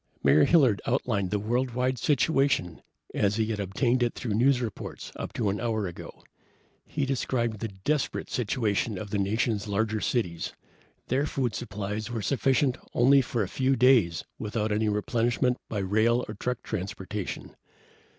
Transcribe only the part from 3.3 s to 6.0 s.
he had obtained it through news reports up to an hour